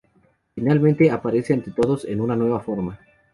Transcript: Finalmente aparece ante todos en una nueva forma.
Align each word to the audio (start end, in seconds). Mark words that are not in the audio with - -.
Finalmente 0.55 1.11
aparece 1.11 1.53
ante 1.53 1.69
todos 1.69 2.05
en 2.05 2.21
una 2.21 2.35
nueva 2.35 2.59
forma. 2.59 2.97